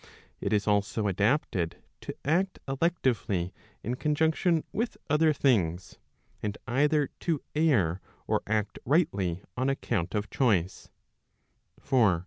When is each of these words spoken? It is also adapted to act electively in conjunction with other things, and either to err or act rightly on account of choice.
It 0.39 0.51
is 0.51 0.65
also 0.67 1.07
adapted 1.07 1.75
to 2.01 2.15
act 2.25 2.57
electively 2.67 3.53
in 3.83 3.97
conjunction 3.97 4.63
with 4.71 4.97
other 5.11 5.31
things, 5.31 5.99
and 6.41 6.57
either 6.65 7.11
to 7.19 7.43
err 7.53 8.01
or 8.25 8.41
act 8.47 8.79
rightly 8.83 9.43
on 9.55 9.69
account 9.69 10.15
of 10.15 10.31
choice. 10.31 10.89